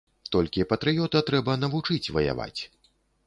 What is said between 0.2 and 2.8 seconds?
Толькі патрыёта трэба навучыць ваяваць.